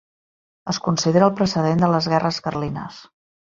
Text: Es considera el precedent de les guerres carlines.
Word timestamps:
Es 0.71 0.79
considera 0.87 1.27
el 1.31 1.35
precedent 1.41 1.85
de 1.85 1.91
les 1.97 2.09
guerres 2.15 2.41
carlines. 2.49 2.99